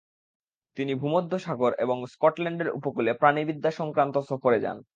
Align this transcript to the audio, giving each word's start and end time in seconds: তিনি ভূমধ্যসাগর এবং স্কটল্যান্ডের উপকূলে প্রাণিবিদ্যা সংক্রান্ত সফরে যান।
তিনি 0.77 0.93
ভূমধ্যসাগর 0.95 1.71
এবং 1.79 1.97
স্কটল্যান্ডের 2.07 2.69
উপকূলে 2.69 3.11
প্রাণিবিদ্যা 3.13 3.71
সংক্রান্ত 3.71 4.15
সফরে 4.29 4.59
যান। 4.59 4.77